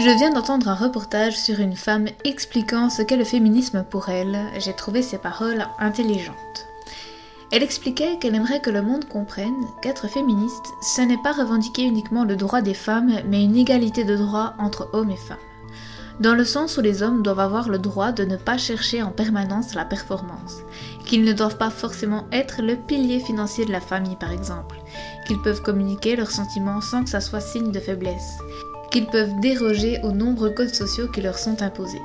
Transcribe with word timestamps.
Je 0.00 0.10
viens 0.10 0.32
d'entendre 0.32 0.68
un 0.68 0.74
reportage 0.74 1.38
sur 1.38 1.60
une 1.60 1.76
femme 1.76 2.08
expliquant 2.24 2.90
ce 2.90 3.00
qu'est 3.00 3.16
le 3.16 3.24
féminisme 3.24 3.84
pour 3.88 4.08
elle. 4.08 4.36
J'ai 4.58 4.72
trouvé 4.72 5.02
ses 5.02 5.18
paroles 5.18 5.68
intelligentes. 5.78 6.66
Elle 7.52 7.62
expliquait 7.62 8.18
qu'elle 8.18 8.34
aimerait 8.34 8.60
que 8.60 8.70
le 8.70 8.82
monde 8.82 9.04
comprenne 9.04 9.54
qu'être 9.82 10.08
féministe, 10.08 10.72
ce 10.82 11.00
n'est 11.00 11.22
pas 11.22 11.30
revendiquer 11.30 11.84
uniquement 11.84 12.24
le 12.24 12.34
droit 12.34 12.60
des 12.60 12.74
femmes, 12.74 13.20
mais 13.28 13.44
une 13.44 13.56
égalité 13.56 14.02
de 14.02 14.16
droits 14.16 14.54
entre 14.58 14.90
hommes 14.94 15.12
et 15.12 15.16
femmes. 15.16 15.38
Dans 16.18 16.34
le 16.34 16.44
sens 16.44 16.76
où 16.76 16.80
les 16.80 17.04
hommes 17.04 17.22
doivent 17.22 17.38
avoir 17.38 17.68
le 17.68 17.78
droit 17.78 18.10
de 18.10 18.24
ne 18.24 18.36
pas 18.36 18.58
chercher 18.58 19.00
en 19.00 19.12
permanence 19.12 19.74
la 19.74 19.84
performance, 19.84 20.62
qu'ils 21.06 21.24
ne 21.24 21.32
doivent 21.32 21.58
pas 21.58 21.70
forcément 21.70 22.26
être 22.32 22.62
le 22.62 22.74
pilier 22.74 23.20
financier 23.20 23.64
de 23.64 23.72
la 23.72 23.80
famille 23.80 24.16
par 24.16 24.32
exemple, 24.32 24.76
qu'ils 25.26 25.40
peuvent 25.40 25.62
communiquer 25.62 26.16
leurs 26.16 26.32
sentiments 26.32 26.80
sans 26.80 27.04
que 27.04 27.10
ça 27.10 27.20
soit 27.20 27.40
signe 27.40 27.70
de 27.70 27.80
faiblesse, 27.80 28.38
qu'ils 28.94 29.06
peuvent 29.06 29.40
déroger 29.40 29.98
aux 30.04 30.12
nombreux 30.12 30.50
codes 30.50 30.72
sociaux 30.72 31.08
qui 31.08 31.20
leur 31.20 31.36
sont 31.36 31.62
imposés. 31.62 32.00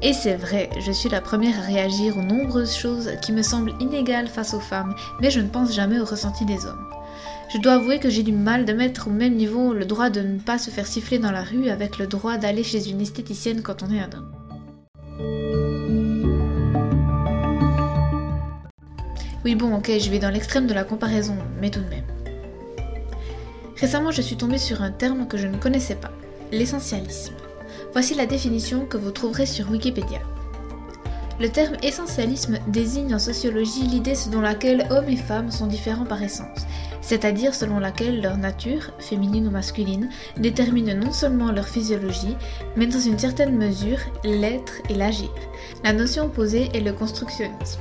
Et 0.00 0.14
c'est 0.14 0.36
vrai, 0.36 0.70
je 0.80 0.90
suis 0.90 1.10
la 1.10 1.20
première 1.20 1.58
à 1.58 1.66
réagir 1.66 2.16
aux 2.16 2.22
nombreuses 2.22 2.74
choses 2.74 3.10
qui 3.20 3.30
me 3.30 3.42
semblent 3.42 3.74
inégales 3.78 4.28
face 4.28 4.54
aux 4.54 4.60
femmes, 4.60 4.94
mais 5.20 5.30
je 5.30 5.40
ne 5.40 5.48
pense 5.48 5.74
jamais 5.74 6.00
au 6.00 6.06
ressenti 6.06 6.46
des 6.46 6.64
hommes. 6.64 6.88
Je 7.52 7.58
dois 7.58 7.74
avouer 7.74 7.98
que 7.98 8.08
j'ai 8.08 8.22
du 8.22 8.32
mal 8.32 8.64
de 8.64 8.72
mettre 8.72 9.08
au 9.08 9.10
même 9.10 9.34
niveau 9.34 9.74
le 9.74 9.84
droit 9.84 10.08
de 10.08 10.22
ne 10.22 10.38
pas 10.38 10.56
se 10.56 10.70
faire 10.70 10.86
siffler 10.86 11.18
dans 11.18 11.30
la 11.30 11.42
rue 11.42 11.68
avec 11.68 11.98
le 11.98 12.06
droit 12.06 12.38
d'aller 12.38 12.64
chez 12.64 12.88
une 12.88 13.02
esthéticienne 13.02 13.60
quand 13.60 13.82
on 13.82 13.92
est 13.92 14.00
un 14.00 14.08
homme. 14.16 14.32
Oui 19.44 19.54
bon 19.54 19.76
ok, 19.76 19.90
je 19.98 20.10
vais 20.10 20.18
dans 20.18 20.30
l'extrême 20.30 20.66
de 20.66 20.74
la 20.74 20.84
comparaison, 20.84 21.36
mais 21.60 21.68
tout 21.70 21.80
de 21.80 21.88
même. 21.90 22.17
Récemment, 23.80 24.10
je 24.10 24.22
suis 24.22 24.36
tombée 24.36 24.58
sur 24.58 24.82
un 24.82 24.90
terme 24.90 25.28
que 25.28 25.36
je 25.38 25.46
ne 25.46 25.56
connaissais 25.56 25.94
pas, 25.94 26.10
l'essentialisme. 26.50 27.34
Voici 27.92 28.14
la 28.14 28.26
définition 28.26 28.86
que 28.86 28.96
vous 28.96 29.12
trouverez 29.12 29.46
sur 29.46 29.70
Wikipédia. 29.70 30.20
Le 31.38 31.48
terme 31.48 31.76
essentialisme 31.84 32.58
désigne 32.66 33.14
en 33.14 33.20
sociologie 33.20 33.84
l'idée 33.84 34.16
selon 34.16 34.40
laquelle 34.40 34.88
hommes 34.90 35.08
et 35.08 35.16
femmes 35.16 35.52
sont 35.52 35.68
différents 35.68 36.04
par 36.04 36.20
essence, 36.20 36.66
c'est-à-dire 37.00 37.54
selon 37.54 37.78
laquelle 37.78 38.20
leur 38.20 38.36
nature, 38.36 38.90
féminine 38.98 39.46
ou 39.46 39.50
masculine, 39.52 40.08
détermine 40.36 40.98
non 40.98 41.12
seulement 41.12 41.52
leur 41.52 41.68
physiologie, 41.68 42.36
mais 42.74 42.88
dans 42.88 42.98
une 42.98 43.18
certaine 43.18 43.56
mesure 43.56 44.00
l'être 44.24 44.72
et 44.88 44.94
l'agir. 44.94 45.30
La 45.84 45.92
notion 45.92 46.24
opposée 46.24 46.68
est 46.74 46.80
le 46.80 46.92
constructionnisme. 46.92 47.80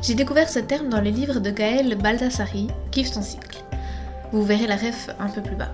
J'ai 0.00 0.14
découvert 0.14 0.48
ce 0.48 0.60
terme 0.60 0.88
dans 0.88 1.00
les 1.00 1.10
livres 1.10 1.40
de 1.40 1.50
Gaël 1.50 1.96
Baldassari, 1.96 2.68
Kiffe 2.92 3.10
ton 3.10 3.22
cycle. 3.22 3.64
Vous 4.32 4.42
verrez 4.42 4.66
la 4.66 4.76
ref 4.76 5.10
un 5.18 5.28
peu 5.28 5.40
plus 5.40 5.56
bas. 5.56 5.72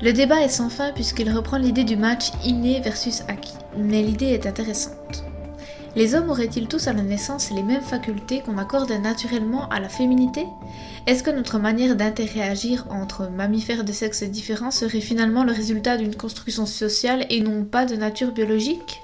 Le 0.00 0.12
débat 0.12 0.42
est 0.42 0.48
sans 0.48 0.70
fin 0.70 0.92
puisqu'il 0.92 1.30
reprend 1.30 1.58
l'idée 1.58 1.84
du 1.84 1.96
match 1.96 2.30
inné 2.44 2.80
versus 2.80 3.22
acquis, 3.28 3.56
mais 3.76 4.02
l'idée 4.02 4.26
est 4.26 4.46
intéressante. 4.46 5.24
Les 5.96 6.14
hommes 6.14 6.30
auraient-ils 6.30 6.68
tous 6.68 6.86
à 6.86 6.92
la 6.92 7.02
naissance 7.02 7.50
les 7.50 7.62
mêmes 7.62 7.82
facultés 7.82 8.40
qu'on 8.40 8.58
accorde 8.58 8.92
naturellement 8.92 9.68
à 9.70 9.80
la 9.80 9.88
féminité? 9.88 10.46
Est-ce 11.06 11.24
que 11.24 11.30
notre 11.30 11.58
manière 11.58 11.96
d'interagir 11.96 12.86
entre 12.90 13.28
mammifères 13.28 13.82
de 13.82 13.92
sexe 13.92 14.22
différents 14.22 14.70
serait 14.70 15.00
finalement 15.00 15.42
le 15.42 15.52
résultat 15.52 15.96
d'une 15.96 16.14
construction 16.14 16.66
sociale 16.66 17.26
et 17.30 17.40
non 17.40 17.64
pas 17.64 17.86
de 17.86 17.96
nature 17.96 18.30
biologique? 18.30 19.02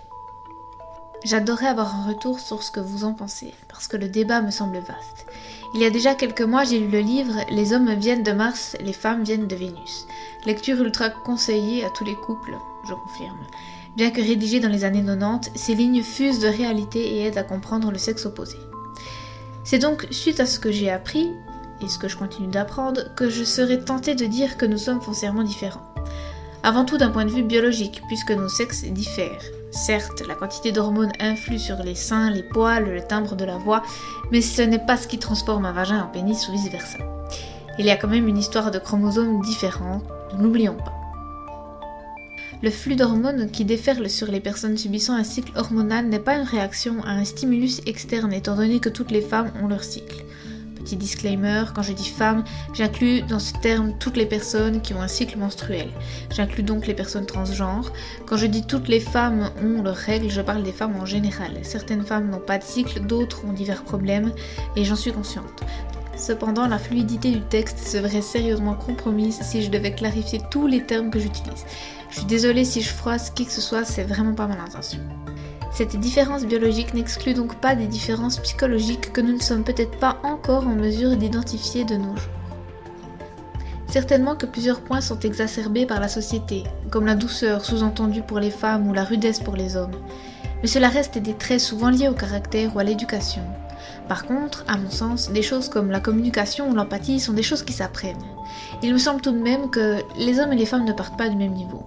J'adorerais 1.25 1.69
avoir 1.69 1.97
un 1.97 2.06
retour 2.06 2.39
sur 2.39 2.62
ce 2.62 2.70
que 2.70 2.80
vous 2.80 3.05
en 3.05 3.14
pensez, 3.14 3.55
parce 3.69 3.89
que 3.89 3.97
le 3.97 4.08
débat 4.08 4.42
me 4.42 4.50
semble 4.50 4.77
vaste. 4.77 5.27
Il 5.75 5.81
y 5.81 5.86
a 5.86 5.91
déjà 5.91 6.14
quelques 6.14 6.42
mois, 6.42 6.64
j'ai 6.64 6.78
lu 6.78 6.89
le 6.89 7.00
livre 7.00 7.33
Les 7.50 7.72
hommes 7.72 7.94
viennent 7.94 8.22
de 8.22 8.33
Mars, 8.33 8.77
les 8.81 8.92
femmes 8.92 9.25
viennent 9.25 9.47
de 9.47 9.56
Vénus. 9.56 10.06
Lecture 10.44 10.78
ultra 10.83 11.08
conseillée 11.08 11.83
à 11.83 11.89
tous 11.89 12.05
les 12.05 12.14
couples, 12.14 12.53
je 12.86 12.92
confirme. 12.92 13.39
Bien 13.97 14.11
que 14.11 14.20
rédigé 14.20 14.61
dans 14.61 14.69
les 14.69 14.84
années 14.84 15.03
90, 15.03 15.53
ces 15.55 15.75
lignes 15.75 16.03
fusent 16.03 16.41
de 16.41 16.49
réalité 16.49 17.16
et 17.16 17.25
aident 17.25 17.38
à 17.38 17.43
comprendre 17.43 17.91
le 17.91 17.99
sexe 17.99 18.26
opposé. 18.26 18.59
C'est 19.65 19.78
donc 19.78 20.06
suite 20.10 20.41
à 20.41 20.47
ce 20.47 20.59
que 20.59 20.70
j'ai 20.70 20.91
appris, 20.91 21.31
et 21.81 21.88
ce 21.88 21.99
que 21.99 22.09
je 22.09 22.19
continue 22.19 22.49
d'apprendre, 22.49 23.15
que 23.16 23.31
je 23.31 23.44
serais 23.44 23.82
tentée 23.82 24.15
de 24.15 24.26
dire 24.26 24.59
que 24.59 24.66
nous 24.66 24.78
sommes 24.78 25.00
foncièrement 25.00 25.43
différents. 25.43 25.94
Avant 26.62 26.84
tout 26.84 26.99
d'un 26.99 27.10
point 27.10 27.25
de 27.25 27.31
vue 27.31 27.43
biologique, 27.43 28.03
puisque 28.09 28.31
nos 28.32 28.49
sexes 28.49 28.84
diffèrent. 28.84 29.43
Certes, 29.75 30.23
la 30.29 30.37
quantité 30.37 30.71
d'hormones 30.71 31.12
influe 31.19 31.59
sur 31.59 31.83
les 31.83 31.97
seins, 31.97 32.31
les 32.31 32.45
poils, 32.45 32.85
le 32.85 33.03
timbre 33.03 33.35
de 33.35 33.45
la 33.45 33.57
voix, 33.57 33.83
mais 34.31 34.41
ce 34.41 34.62
n'est 34.62 34.79
pas 34.79 34.97
ce 34.97 35.09
qui 35.09 35.19
transforme 35.19 35.65
un 35.65 35.73
vagin 35.73 36.01
en 36.01 36.07
pénis 36.07 36.49
ou 36.49 36.53
vice-versa. 36.53 36.99
Il 37.81 37.85
y 37.85 37.91
a 37.91 37.97
quand 37.97 38.07
même 38.07 38.29
une 38.29 38.39
histoire 38.39 38.71
de 38.71 38.79
chromosomes 38.79 39.41
différents, 39.43 40.01
ne 40.39 40.45
l'oublions 40.45 40.77
pas. 40.77 40.95
Le 42.62 42.71
flux 42.71 42.95
d'hormones 42.95 43.51
qui 43.51 43.65
déferle 43.65 44.09
sur 44.09 44.29
les 44.29 44.39
personnes 44.39 44.79
subissant 44.79 45.15
un 45.15 45.25
cycle 45.25 45.53
hormonal 45.59 46.06
n'est 46.06 46.21
pas 46.21 46.37
une 46.37 46.47
réaction 46.47 47.03
à 47.03 47.11
un 47.11 47.25
stimulus 47.25 47.81
externe 47.85 48.33
étant 48.33 48.55
donné 48.55 48.79
que 48.79 48.89
toutes 48.89 49.11
les 49.11 49.23
femmes 49.23 49.51
ont 49.61 49.67
leur 49.67 49.83
cycle. 49.83 50.25
Petit 50.84 50.97
disclaimer, 50.97 51.65
quand 51.75 51.81
je 51.81 51.95
dis 51.95 52.11
femme, 52.11 52.45
j'inclus 52.75 53.22
dans 53.22 53.39
ce 53.39 53.55
terme 53.55 53.95
toutes 53.99 54.19
les 54.19 54.27
personnes 54.27 54.83
qui 54.83 54.93
ont 54.93 55.00
un 55.00 55.09
cycle 55.09 55.39
menstruel. 55.39 55.89
J'inclus 56.31 56.62
donc 56.62 56.87
les 56.87 56.93
personnes 56.93 57.25
transgenres. 57.25 57.91
Quand 58.27 58.37
je 58.37 58.45
dis 58.45 58.67
toutes 58.67 58.89
les 58.89 59.00
femmes 59.00 59.50
ont 59.62 59.83
leurs 59.83 59.97
règles, 59.97 60.28
je 60.28 60.43
parle 60.43 60.62
des 60.62 60.73
femmes 60.73 60.97
en 61.00 61.06
général. 61.06 61.53
Certaines 61.62 62.05
femmes 62.05 62.28
n'ont 62.28 62.39
pas 62.39 62.59
de 62.59 62.65
cycle, 62.65 63.00
d'autres 63.00 63.47
ont 63.47 63.55
divers 63.55 63.83
problèmes, 63.83 64.33
et 64.77 64.84
j'en 64.84 64.94
suis 64.94 65.11
consciente. 65.11 65.62
Cependant, 66.19 66.69
la 66.69 66.78
fluidité 66.78 67.31
du 67.31 67.41
texte 67.41 67.78
serait 67.78 68.21
sérieusement 68.21 68.75
compromise 68.75 69.41
si 69.41 69.62
je 69.62 69.71
devais 69.71 69.94
clarifier 69.94 70.41
tous 70.50 70.67
les 70.67 70.84
termes 70.84 71.09
que 71.09 71.19
j'utilise. 71.19 71.65
Je 72.11 72.17
suis 72.17 72.27
désolée 72.27 72.67
si 72.67 72.83
je 72.83 72.91
froisse 72.91 73.31
qui 73.31 73.47
que 73.47 73.53
ce 73.53 73.62
soit, 73.62 73.87
c'est 73.87 74.05
vraiment 74.05 74.34
pas 74.34 74.47
mon 74.47 74.61
intention. 74.61 75.00
Cette 75.75 75.97
différence 75.99 76.45
biologique 76.45 76.95
n'exclut 76.95 77.35
donc 77.35 77.57
pas 77.57 77.75
des 77.75 77.89
différences 77.89 78.39
psychologiques 78.39 79.12
que 79.12 79.21
nous 79.21 79.33
ne 79.33 79.41
sommes 79.41 79.65
peut-être 79.65 79.99
pas 79.99 80.19
encore 80.23 80.69
en 80.69 80.77
mesure 80.77 81.17
d'identifier 81.17 81.85
de 81.85 81.97
nos 81.97 82.15
jours. 82.15 82.31
Certainement 83.89 84.37
que 84.37 84.47
plusieurs 84.47 84.83
points 84.83 85.01
sont 85.01 85.19
exacerbés 85.19 85.85
par 85.85 85.99
la 85.99 86.07
société, 86.07 86.62
comme 86.91 87.07
la 87.07 87.17
douceur 87.17 87.65
sous-entendue 87.65 88.23
pour 88.23 88.39
les 88.39 88.53
femmes 88.53 88.89
ou 88.89 88.93
la 88.93 89.03
rudesse 89.03 89.41
pour 89.41 89.57
les 89.57 89.77
hommes, 89.77 89.97
mais 90.62 90.69
cela 90.69 90.89
reste 90.89 91.19
des 91.19 91.35
traits 91.35 91.61
souvent 91.61 91.91
liés 91.91 92.09
au 92.09 92.15
caractère 92.15 92.77
ou 92.77 92.79
à 92.79 92.85
l'éducation. 92.85 93.43
Par 94.09 94.27
contre, 94.27 94.65
à 94.69 94.77
mon 94.77 94.91
sens, 94.91 95.33
des 95.33 95.43
choses 95.43 95.69
comme 95.69 95.91
la 95.91 95.99
communication 95.99 96.71
ou 96.71 96.75
l'empathie 96.75 97.19
sont 97.19 97.33
des 97.33 97.43
choses 97.43 97.65
qui 97.65 97.73
s'apprennent. 97.73 98.17
Il 98.85 98.93
me 98.93 98.99
semble 98.99 99.21
tout 99.21 99.33
de 99.33 99.43
même 99.43 99.71
que 99.71 99.99
les 100.19 100.39
hommes 100.39 100.53
et 100.53 100.56
les 100.56 100.67
femmes 100.67 100.85
ne 100.85 100.93
partent 100.93 101.19
pas 101.19 101.29
du 101.29 101.37
même 101.37 101.55
niveau. 101.55 101.85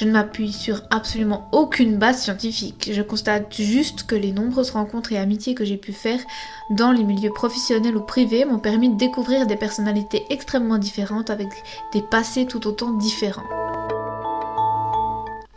Je 0.00 0.06
ne 0.06 0.12
m'appuie 0.12 0.50
sur 0.50 0.80
absolument 0.88 1.46
aucune 1.52 1.98
base 1.98 2.22
scientifique. 2.22 2.88
Je 2.90 3.02
constate 3.02 3.54
juste 3.54 4.04
que 4.04 4.14
les 4.14 4.32
nombreuses 4.32 4.70
rencontres 4.70 5.12
et 5.12 5.18
amitiés 5.18 5.54
que 5.54 5.66
j'ai 5.66 5.76
pu 5.76 5.92
faire 5.92 6.20
dans 6.70 6.90
les 6.90 7.04
milieux 7.04 7.34
professionnels 7.34 7.98
ou 7.98 8.00
privés 8.00 8.46
m'ont 8.46 8.58
permis 8.58 8.88
de 8.88 8.96
découvrir 8.96 9.46
des 9.46 9.56
personnalités 9.56 10.24
extrêmement 10.30 10.78
différentes 10.78 11.28
avec 11.28 11.48
des 11.92 12.00
passés 12.00 12.46
tout 12.46 12.66
autant 12.66 12.92
différents. 12.92 13.44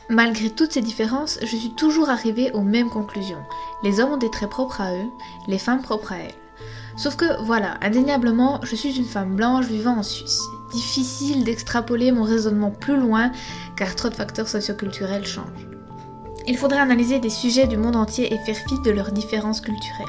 Malgré 0.09 0.49
toutes 0.49 0.73
ces 0.73 0.81
différences, 0.81 1.39
je 1.41 1.55
suis 1.55 1.73
toujours 1.77 2.09
arrivée 2.09 2.51
aux 2.51 2.63
mêmes 2.63 2.89
conclusions. 2.89 3.45
Les 3.81 4.01
hommes 4.01 4.11
ont 4.11 4.17
des 4.17 4.29
traits 4.29 4.49
propres 4.49 4.81
à 4.81 4.93
eux, 4.93 5.09
les 5.47 5.57
femmes 5.57 5.81
propres 5.81 6.11
à 6.11 6.17
elles. 6.17 6.35
Sauf 6.97 7.15
que 7.15 7.41
voilà, 7.43 7.77
indéniablement, 7.81 8.59
je 8.63 8.75
suis 8.75 8.97
une 8.97 9.05
femme 9.05 9.37
blanche 9.37 9.67
vivant 9.67 9.99
en 9.99 10.03
Suisse. 10.03 10.41
Difficile 10.73 11.44
d'extrapoler 11.44 12.11
mon 12.11 12.23
raisonnement 12.23 12.72
plus 12.72 12.97
loin 12.97 13.31
car 13.75 13.95
trop 13.95 14.09
de 14.09 14.16
facteurs 14.16 14.47
socioculturels 14.47 15.25
changent. 15.25 15.67
Il 16.47 16.57
faudrait 16.57 16.79
analyser 16.79 17.19
des 17.19 17.29
sujets 17.29 17.67
du 17.67 17.78
monde 17.78 17.95
entier 17.95 18.34
et 18.34 18.38
faire 18.39 18.57
fi 18.67 18.79
de 18.83 18.91
leurs 18.91 19.12
différences 19.12 19.62
culturelles. 19.62 20.07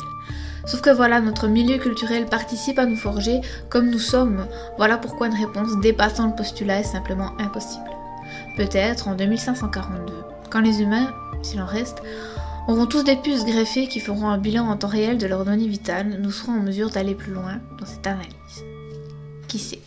Sauf 0.66 0.80
que 0.80 0.90
voilà, 0.90 1.20
notre 1.20 1.46
milieu 1.46 1.76
culturel 1.76 2.26
participe 2.26 2.78
à 2.78 2.86
nous 2.86 2.96
forger 2.96 3.40
comme 3.68 3.90
nous 3.90 3.98
sommes. 3.98 4.46
Voilà 4.78 4.96
pourquoi 4.96 5.26
une 5.26 5.34
réponse 5.34 5.78
dépassant 5.82 6.28
le 6.28 6.34
postulat 6.34 6.80
est 6.80 6.84
simplement 6.84 7.32
impossible. 7.38 7.90
Peut-être 8.56 9.08
en 9.08 9.14
2542, 9.14 10.12
quand 10.50 10.60
les 10.60 10.80
humains, 10.80 11.12
s'il 11.42 11.60
en 11.60 11.66
reste, 11.66 12.02
auront 12.66 12.86
tous 12.86 13.04
des 13.04 13.16
puces 13.16 13.44
greffées 13.44 13.88
qui 13.88 14.00
feront 14.00 14.28
un 14.28 14.38
bilan 14.38 14.66
en 14.66 14.76
temps 14.76 14.88
réel 14.88 15.18
de 15.18 15.26
leurs 15.26 15.44
données 15.44 15.68
vitales, 15.68 16.18
nous 16.20 16.30
serons 16.30 16.52
en 16.52 16.62
mesure 16.62 16.90
d'aller 16.90 17.14
plus 17.14 17.32
loin 17.32 17.60
dans 17.78 17.86
cette 17.86 18.06
analyse. 18.06 18.64
Qui 19.46 19.58
sait? 19.58 19.80